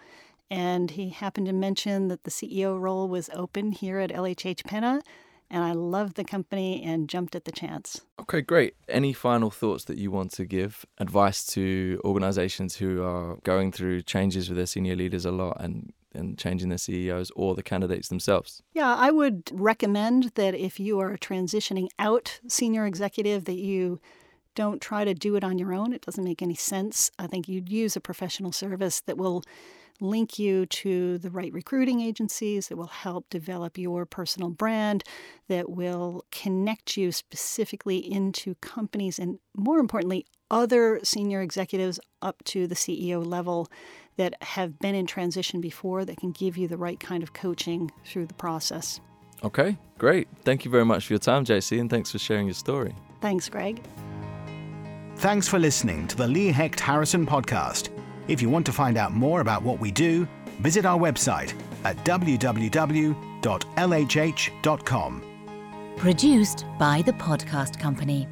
And 0.49 0.93
he 0.93 1.09
happened 1.09 1.47
to 1.49 1.53
mention 1.53 2.07
that 2.07 2.23
the 2.23 2.31
CEO 2.31 2.81
role 2.81 3.09
was 3.09 3.29
open 3.35 3.73
here 3.73 3.99
at 3.99 4.11
LHH 4.11 4.65
Penna 4.65 5.03
and 5.51 5.65
I 5.65 5.73
loved 5.73 6.17
the 6.17 6.25
company 6.25 6.83
and 6.83 7.09
jumped 7.09 7.35
at 7.35 7.45
the 7.45 7.53
chance. 7.53 8.01
Okay, 8.21 8.41
great. 8.41 8.75
Any 8.89 9.13
final 9.13 9.51
thoughts 9.51 9.85
that 9.85 9.99
you 9.99 10.11
want 10.11 10.33
to 10.33 10.45
give? 10.45 10.85
Advice 10.99 11.45
to 11.47 12.01
organizations 12.05 12.77
who 12.77 13.03
are 13.03 13.37
going 13.45 13.73
through 13.73 14.03
changes 14.03 14.49
with 14.49 14.57
their 14.57 14.67
senior 14.67 14.97
leaders 14.97 15.25
a 15.25 15.33
lot 15.33 15.57
and 15.61 15.93
and 16.15 16.39
changing 16.39 16.71
their 16.71 16.79
CEOs 16.79 17.31
or 17.37 17.55
the 17.55 17.63
candidates 17.63 18.09
themselves? 18.09 18.63
Yeah, 18.73 18.95
I 18.95 19.11
would 19.11 19.51
recommend 19.53 20.33
that 20.35 20.55
if 20.55 20.81
you 20.81 20.99
are 20.99 21.17
transitioning 21.19 21.89
out 21.99 22.41
senior 22.49 22.87
executive 22.87 23.45
that 23.45 23.59
you 23.59 24.01
don't 24.57 24.83
try 24.83 25.05
to 25.05 25.15
do 25.15 25.37
it 25.37 25.45
on 25.45 25.59
your 25.59 25.73
own. 25.73 25.93
It 25.93 26.01
doesn't 26.01 26.25
make 26.25 26.43
any 26.43 26.57
sense. 26.57 27.13
I 27.21 27.29
think 27.29 27.47
you'd 27.47 27.69
use 27.69 27.95
a 27.95 28.01
professional 28.01 28.51
service 28.51 29.01
that 29.03 29.17
will 29.17 29.45
link 30.01 30.39
you 30.39 30.67
to 30.67 31.19
the 31.19 31.31
right 31.31 31.53
recruiting 31.53 32.01
agencies 32.01 32.69
that 32.69 32.77
will 32.77 32.87
help 32.87 33.31
develop 33.31 33.79
your 33.79 34.05
personal 34.05 34.51
brand, 34.51 35.05
that 35.49 35.71
will 35.71 36.25
connect 36.31 36.97
you 36.97 37.13
specifically 37.13 37.99
into 37.99 38.55
companies 38.57 39.19
and, 39.19 39.39
more 39.57 39.79
importantly, 39.79 40.27
other 40.51 41.01
senior 41.03 41.41
executives 41.41 41.99
up 42.23 42.43
to 42.45 42.67
the 42.67 42.75
CEO 42.75 43.25
level 43.25 43.69
that 44.17 44.35
have 44.43 44.79
been 44.79 44.95
in 44.95 45.07
transition 45.07 45.61
before 45.61 46.05
that 46.05 46.17
can 46.17 46.33
give 46.33 46.57
you 46.57 46.69
the 46.69 46.77
right 46.77 47.01
kind 47.01 47.23
of 47.23 47.33
coaching 47.33 47.91
through 48.05 48.27
the 48.27 48.35
process. 48.35 49.01
Okay, 49.45 49.77
great. 49.99 50.29
Thank 50.45 50.65
you 50.65 50.71
very 50.71 50.85
much 50.85 51.07
for 51.07 51.13
your 51.13 51.21
time, 51.21 51.45
JC, 51.45 51.79
and 51.81 51.91
thanks 51.91 52.11
for 52.11 52.19
sharing 52.19 52.47
your 52.47 52.55
story. 52.55 52.95
Thanks, 53.21 53.49
Greg. 53.49 53.83
Thanks 55.17 55.49
for 55.49 55.59
listening 55.59 56.07
to 56.09 56.17
the 56.17 56.29
Lee 56.29 56.49
Hecht 56.49 56.79
Harrison 56.79 57.25
podcast. 57.27 57.89
If 58.29 58.43
you 58.43 58.51
want 58.51 58.67
to 58.67 58.73
find 58.73 58.99
out 58.99 59.15
more 59.15 59.41
about 59.41 59.63
what 59.63 59.81
we 59.81 59.91
do, 59.91 60.29
visit 60.61 60.85
our 60.85 60.99
website 60.99 61.55
at 61.85 61.97
www.lhh.com. 62.05 63.13
Produced 65.97 66.67
by 66.79 67.03
the 67.07 67.13
Podcast 67.13 67.81
Company. 67.81 68.29